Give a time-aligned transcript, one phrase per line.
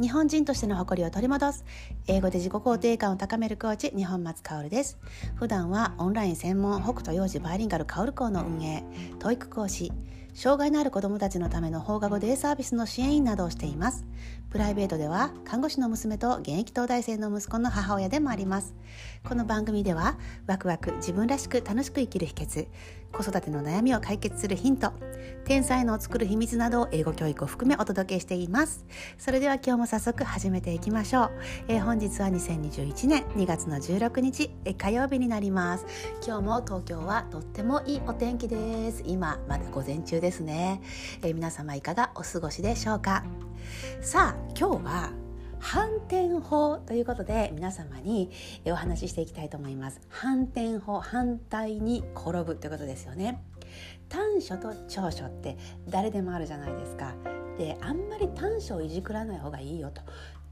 [0.00, 1.64] 日本人としての誇りを取り戻す。
[2.06, 4.96] 英語で自己肯定感を高めるコーチ日本松薫です。
[5.34, 8.84] 普段はオンライン専門北斗幼児バイリンガル薫校の運営
[9.20, 9.92] 教育講師。
[10.34, 14.04] 障害のある子どもたちのための放課後デイサービスの支援員などをしています。
[14.50, 18.76] プライベートでは看護師の娘と現役東大生の息子の母親でもあります。
[19.28, 22.68] この番組ではワクワク自分らしく楽しく生きる秘訣。
[23.12, 24.92] 子育ての悩みを解決するヒント。
[25.44, 28.84] 天才のを作る秘密などを英語教育を含めお届けしています。
[29.16, 31.30] それでは今日も早速始めていきましょう、
[31.68, 35.86] えー、本日は2021年2月の16日、え火曜日になります。
[36.26, 39.02] 今日も東京はとってもいいお天気です。
[39.06, 40.82] 今まだ午前中ですね、
[41.22, 43.24] えー、皆様いかがお過ごしでしょうか。
[44.00, 45.27] さあ今日は
[45.60, 48.30] 反転法ということで皆様に
[48.66, 50.00] お話ししていきたいと思います。
[50.08, 53.42] 反転法反対に転ぶということですよね。
[54.08, 55.58] 短所と長所って
[55.88, 57.14] 誰でもあるじゃないですか。
[57.58, 60.02] であんまり短所をいじくらない方がいいよと。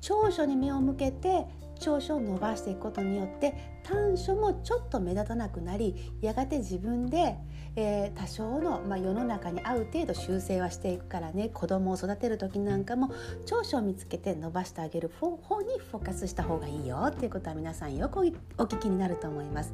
[0.00, 1.46] 長所に目を向けて
[1.78, 7.36] 長所を伸ばしていくことによって短所もちょっと目立たなくなりやがて自分で、
[7.76, 13.12] えー、多少の、まあ、世の中に合う程度修正はしていくからね子供を育てる時なんかも
[13.44, 18.22] 長所を見つけて伸ばしてあげる方にフォーカスした方がいいよっていうことは皆さんよくお
[18.64, 19.72] 聞きになると思います、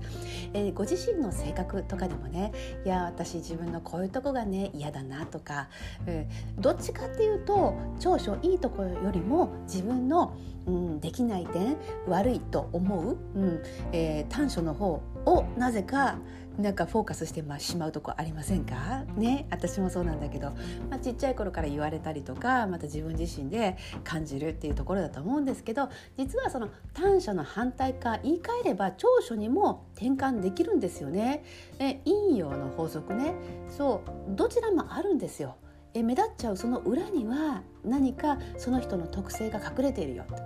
[0.52, 2.52] えー、ご自身の性格とかでもね
[2.84, 5.68] いや私自分のこういうとこがね嫌だなとか、
[6.06, 11.76] えー、どっちかっていうと長所いいところよりも自分の、うん、できない点
[12.08, 16.18] 悪いと思う、うんえー、え短所の方をなぜか
[16.58, 19.04] なんかフォーカスしてしまうとこありませんか？
[19.16, 20.50] ね私もそうなんだけど、
[20.90, 31.42] まあ、ちっちゃい頃から言われたりとかまた自分自身で感じるっていうところだと思うんですけど実はその短所の反対か言い換えれば長所にも転換できるんですよね。
[31.78, 33.32] え陰陽の法則ね
[33.70, 35.56] そうどちらもあるんですよ。
[35.94, 40.36] え目立っちゃうその裏には何かその人の特性が隠れているよと。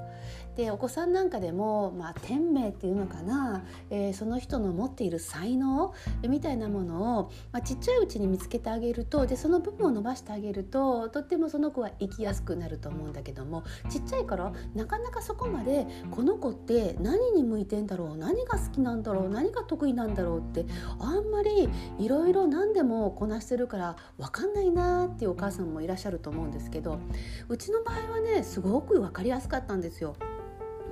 [0.56, 5.92] でお子さんなんかでも、まあ、天命っていうのかな、えー、その人の持っている才能
[6.26, 20.64] みたいなものを、まあ、ちっちゃいうちに見つけてあげるとでその部分を伸ばしてあげるととってもその子は生きやすくなると思うんだけどもちっちゃい頃なかなかそこまでこの子って何に向いてんだろう何が好きなんだろう何が得意なんだろうって
[20.98, 21.68] あんまり
[21.98, 26.98] いろいろ何でもこなしてるから分かんないなっていうお母さんもいらっしゃると思うんですけど
[27.48, 30.16] うちの場合はねすごく分かりやすかったんですよ。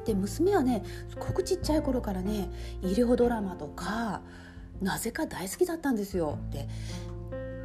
[0.04, 2.50] で娘はねすごくちっちゃい頃からね
[2.82, 4.20] 医療ドラマとか
[4.82, 6.38] なぜか大好きだったんですよ。
[6.50, 6.68] で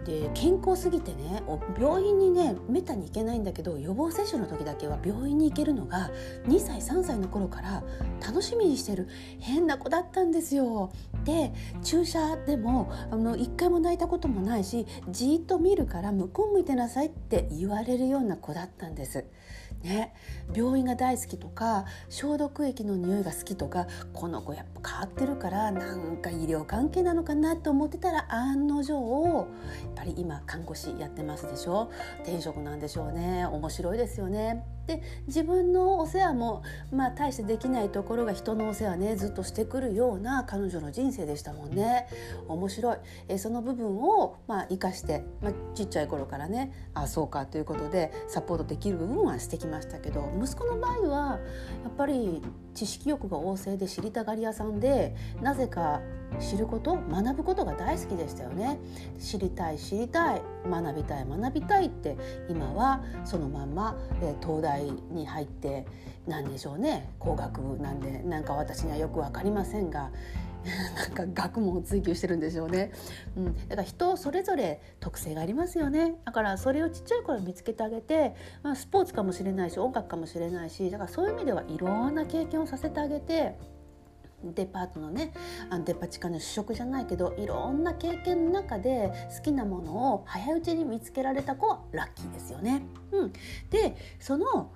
[0.06, 1.44] で健康すぎてね
[1.80, 6.10] 病院にねめったに行けないんだけど予防接種の時だけは病院に行けるのが
[6.48, 7.84] 2歳3歳の頃から
[8.26, 9.08] 楽しみにしてる
[9.40, 10.92] 変な子だったんですよ。
[11.30, 11.54] で
[11.84, 19.26] 注射でもあの1回も泣いたこともないしじっと見るから向こう向いてなさいって言われるような子だったんです。
[19.84, 20.14] ね、
[20.54, 29.48] 病院が大好きとか消毒液の匂いが好きとかこの子やっぱ変わってるからなんか医療関係なのかなと思ってたら案の定やっ
[29.96, 31.92] ぱり今看護師やってますでしょ
[32.24, 34.66] 転職なんでしょうね面白いですよね。
[34.86, 42.08] で自分のお世話もまあ大してできないところが人のお世話ねずっとしてくるような彼女の人生でしたもんね。
[42.48, 42.98] 面白い。
[43.28, 51.40] えその部分をまあ生かして、まあ、ちっちゃい頃からねあそうかということでサポートできる部分はしてきましたけど息子の場合は
[51.84, 52.42] やっぱり
[52.74, 56.02] 知識欲が旺盛で知りたがり屋さんでなぜか
[56.40, 58.80] 知ること学ぶことが大好きでしたよね。
[59.20, 62.18] 知りたい知りたい学びたい学びたいって
[62.50, 65.86] 今はそのまんま、え東大に入って
[66.28, 70.12] 何でしょうね工学部なんでなんか私にはよく分かりませんが
[71.16, 72.92] なんか学問を追求してるんでしょうね、
[73.36, 76.16] うん、だから人それぞれ特性がありますよね。
[76.26, 83.58] だからそれをちっちゃい頃見つけてあげて、まあ、スポーツかもしれないし音楽かもしれないしだからそういう意味ではいろんな経験をさせてあげて
[84.44, 85.34] デパートのね
[85.70, 92.84] あのデパ地下の主食じゃないけどいろんな経験の中で好きなものを早いうちに見つけられた子はラッキーですよね。
[93.12, 93.34] うん、
[93.70, 94.72] でその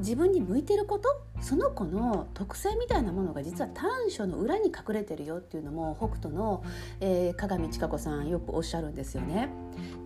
[0.00, 1.08] 自分に向いてること
[1.40, 6.62] その子の特性みたいなものが実は短所の裏に隠れてるよっていうのも北斗の、
[7.00, 9.48] えー、鏡千佳子さんよくおっしゃるんですよね。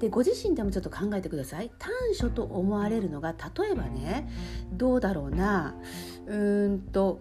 [0.01, 1.71] でご自身でもちょっと考えてください。
[1.79, 4.29] 短所と思われるのが例えばね
[4.73, 5.75] どうだろうな。
[6.27, 7.21] うんと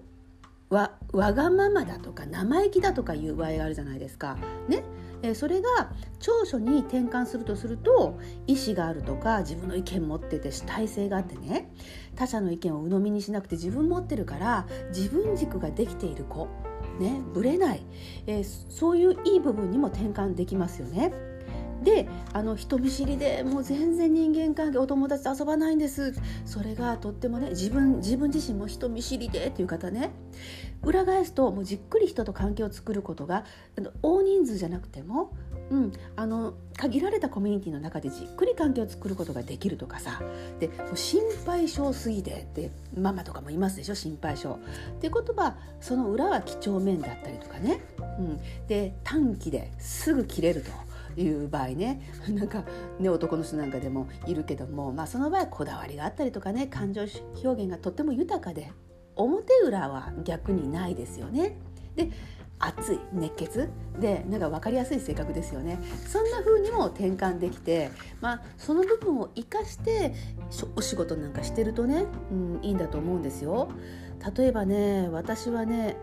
[0.73, 4.37] わわがままだとか生意気だとかいう場合があるじゃないですか。
[4.67, 4.83] ね。
[5.21, 11.71] えそれが長所に転換するとすると意思があるとか自分の意見持ってて主体性があってね。
[12.15, 16.47] 他者の意見を鵜呑みにしなくて自分持ってるから自分軸ができている子。
[16.99, 17.21] ね。
[17.33, 17.85] ぶれない、
[18.25, 21.13] えー、そういういい部分にも転換できますよね。
[21.83, 26.13] であの人見知りでもう全然人間関係お友達と遊ばないんです。
[26.45, 30.12] それがとってもね自分自分自身も人見知りでっていう方ね。
[30.83, 33.45] 裏返すともうじっくり人と関係を作ることが
[34.01, 35.31] 大人数じゃなくても、
[35.69, 40.21] うん、あの限られたコミュニティの中でじっくり関係を作ることができるとかさ。
[40.59, 44.50] で心配性すぎてってママとかもいますでしょ心配性。
[44.50, 44.57] っ
[45.00, 47.81] てことはその裏は几帳面だったりとかね、
[48.19, 50.71] うん、で短期ですぐ切れると。
[51.18, 52.63] いう場合ね なんか
[53.00, 57.04] ね男の人なんかでもいるけども、まあ、その場合こだわりがあったりとかね感情
[57.44, 58.71] 表現がとっても豊かで
[59.15, 61.57] 表裏は逆にないですよね。
[61.95, 62.10] で
[62.60, 63.69] 熱い熱血
[64.00, 70.13] でなんか分かりやすい性格ですよねそんな風にも転換できて、まあ、その部分を生かして
[70.75, 73.69] お仕事なんかしてるとね、うん、いいんだと思うんですよ。
[74.38, 75.98] 例えばね私はね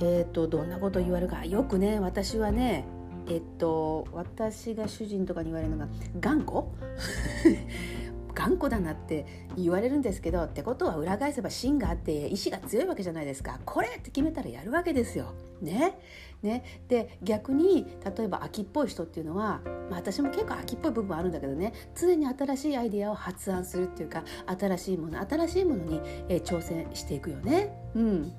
[0.00, 2.84] えーと、とどんなこと言われるかよくね私はね
[3.28, 5.88] えっと私が主人とかに言われるのが
[6.20, 6.64] 頑固？
[8.34, 9.26] 頑固だなって
[9.56, 13.58] 言われるんですけどってことは裏返せば芯があって意志が強いわけじゃないですか。
[13.64, 15.34] これって決めたらやるわけですよ。
[15.60, 15.98] ね？
[16.40, 17.84] ね、で逆に
[18.16, 19.60] 例えば秋っぽい人っていうのは、
[19.90, 21.72] まあ、私も結構秋っぽい部分あるんだけどね。
[21.96, 27.72] 常に新しいアイデアを発案するっていうか新しいもの新しいものに、えー、挑戦していくよね。
[27.96, 28.32] うん。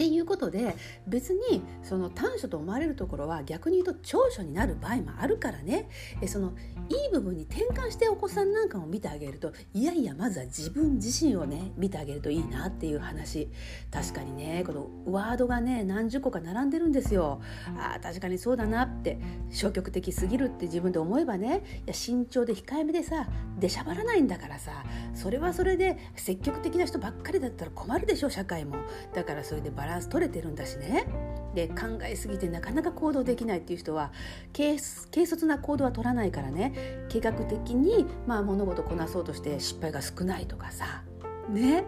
[0.00, 0.76] っていうことで
[1.06, 5.90] 別にその短所と思われるところは逆に言うと長所になる場合もあるからね
[6.22, 6.54] えその
[6.88, 13.50] いい部分に転換してお子さんなんかも見てあげるといやいやまずは自分自身をね見てあげるといいなっていう話
[13.90, 17.42] 確かにねこのワードがね何十個か並んでるんですよ。
[17.76, 19.20] あ確かにそうだなって
[19.50, 24.82] 消極的すぎるって自分で思えばねいや慎重で控えめでさ出しゃばらないんだからさ
[25.12, 28.76] それはそれで積極的な人ばっかりだったら困るでしょ社会も。
[29.14, 31.06] だからそれでバラランス取れてるんだしね。
[31.54, 34.12] で考えすぎてなかなか行動できないっていう人は
[34.56, 36.72] 軽率な行動は取らないからね。
[37.08, 41.02] 計画的に、まあ、物事こなそうとして失敗が少ないとかさ。
[41.48, 41.84] ね。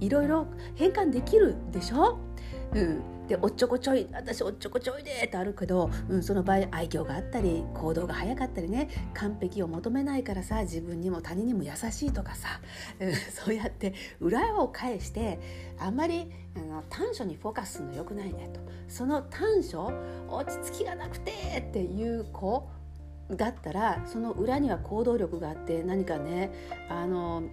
[0.00, 2.18] いろいろ変換できるでしょ、
[2.74, 3.00] うん、
[3.32, 12.60] でおっちょこちょい私おっちょこちょいでってあるけど、うん、その場合愛嬌があったり行動が早かったりね完璧を求めないからさ自分にも他人にも優しいとかさ、
[13.00, 15.40] うん、 そうやって裏を返して
[15.78, 18.60] あんまりあの短所にフォーカスするのよくないねと。
[18.86, 19.90] その短所
[20.28, 21.30] 落ち着きがなくて
[21.66, 22.68] っていう子
[23.30, 26.50] だったらその裏には行動力があって何かね
[26.90, 27.44] あの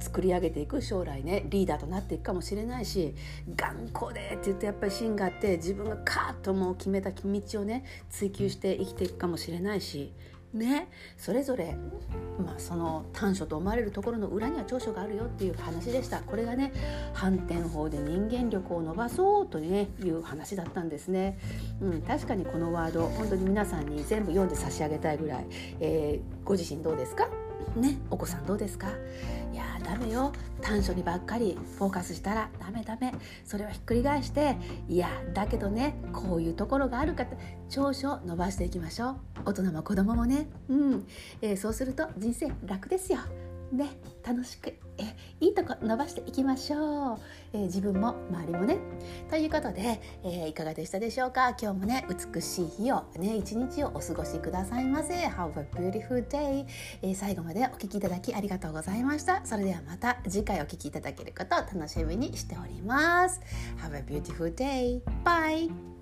[0.00, 3.14] 作り上げていく将来ねリーダーとなっていくかもしれないし
[3.56, 10.12] 頑固でって言ってやっぱり芯があって自分がカーッともう決めた道をね追求して生きていくかもしれないし
[10.54, 11.76] ねそれぞれ、
[12.42, 16.20] まあ、その短所と思われるところの裏には長所があるよっていう話でした。
[16.20, 16.72] これがね
[17.12, 21.38] 反転法で人間力を伸ばそうと、ね、いう話だったんですね、
[21.82, 25.46] うん、確かにこのワード本当に皆さんに全部読んで差し上げたいぐらい、
[25.80, 27.28] えー、ご自身どうですか？
[27.76, 28.88] ねお子さんどうですか？
[29.52, 30.32] いやダメよ。
[30.60, 33.14] 短所にばっかりフォーカスしたらダメダメ。
[33.44, 34.56] それはひっくり返して
[34.88, 37.36] いやだけどねこういうところがあるかって
[37.68, 39.16] 長所を伸ばしていきましょう。
[39.46, 40.48] 大人も子供もね。
[40.68, 41.06] うん、
[41.40, 43.20] えー、そうすると人生楽ですよ。
[43.72, 43.90] ね
[44.26, 45.04] 楽しくえ
[45.40, 47.18] いいとこ伸ばしていきましょう、
[47.52, 48.78] えー、自分も周りもね。
[49.30, 51.50] ということで、えー、いかがでしたでしょうか？
[51.50, 55.14] 今日もね美しい日をね一日をお過ごしくださいませ。
[55.14, 56.66] Have a beautiful day、
[57.02, 59.44] えー、最後までお聞きいただきありがとうございました。
[59.44, 63.40] それではまた次回お聞きいただけることを楽しみにしております。
[63.78, 65.97] Have a beautiful day bye